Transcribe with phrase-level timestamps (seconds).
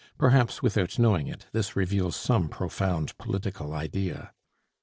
[0.17, 4.31] Perhaps without knowing it, this reveals some profound political idea.